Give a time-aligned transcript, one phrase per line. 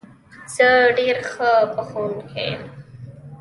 [0.53, 2.63] زه ډېر ښه پخوونکی یم